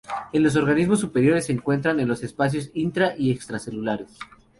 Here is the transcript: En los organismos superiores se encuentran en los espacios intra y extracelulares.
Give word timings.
En 0.33 0.41
los 0.41 0.55
organismos 0.55 0.99
superiores 0.99 1.45
se 1.45 1.51
encuentran 1.51 1.99
en 1.99 2.07
los 2.07 2.23
espacios 2.23 2.71
intra 2.73 3.13
y 3.15 3.29
extracelulares. 3.29 4.17